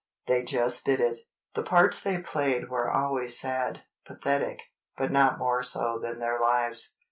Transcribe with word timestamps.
They 0.25 0.41
just 0.41 0.83
did 0.83 0.99
it. 0.99 1.19
The 1.53 1.61
parts 1.61 2.01
they 2.01 2.17
played 2.19 2.69
were 2.69 2.89
always 2.89 3.39
sad—pathetic, 3.39 4.61
but 4.97 5.11
not 5.11 5.37
more 5.37 5.61
so 5.61 5.99
than 6.01 6.17
their 6.17 6.39
lives. 6.39 6.95